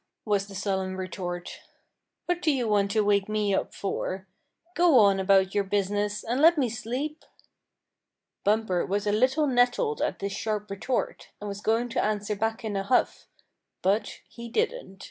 was 0.25 0.47
the 0.47 0.55
sullen 0.55 0.97
retort. 0.97 1.59
"What 2.25 2.41
do 2.41 2.49
you 2.49 2.67
want 2.67 2.89
to 2.89 3.01
wake 3.01 3.29
me 3.29 3.53
up 3.53 3.71
for! 3.71 4.25
Go 4.73 4.97
on 4.97 5.19
about 5.19 5.53
your 5.53 5.63
business, 5.63 6.23
and 6.23 6.41
let 6.41 6.57
me 6.57 6.69
sleep!" 6.69 7.23
Bumper 8.43 8.83
was 8.83 9.05
a 9.05 9.11
little 9.11 9.45
nettled 9.45 10.01
at 10.01 10.17
this 10.17 10.33
sharp 10.33 10.71
retort, 10.71 11.27
and 11.39 11.47
was 11.47 11.61
going 11.61 11.87
to 11.89 12.03
answer 12.03 12.35
back 12.35 12.65
in 12.65 12.75
a 12.75 12.81
huff; 12.81 13.27
but 13.83 14.21
he 14.27 14.49
didn't. 14.49 14.99